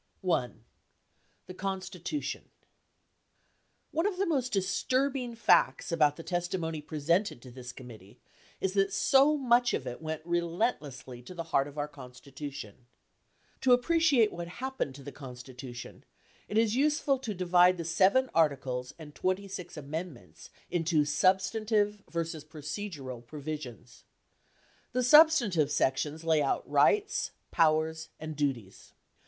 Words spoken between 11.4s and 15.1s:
heart of oyr Constitution. To appreciate what happened to